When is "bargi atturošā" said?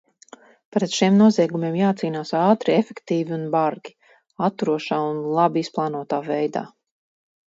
3.57-4.97